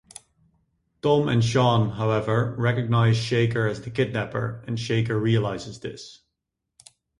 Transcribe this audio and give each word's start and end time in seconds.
Tom 1.03 1.29
and 1.29 1.45
Sean, 1.45 1.91
however, 1.91 2.55
recognize 2.57 3.15
Shaker 3.17 3.67
as 3.67 3.83
the 3.83 3.91
kidnapper, 3.91 4.63
and 4.65 4.79
Shaker 4.79 5.19
realizes 5.19 5.79
this. 5.81 6.23